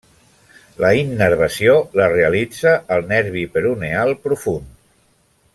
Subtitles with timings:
[0.83, 4.77] La innervació la realitza el nervi peroneal profund.